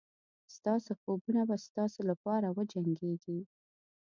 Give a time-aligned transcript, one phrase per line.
[0.55, 3.39] ستاسو خوبونه به ستاسو لپاره وجنګېږي.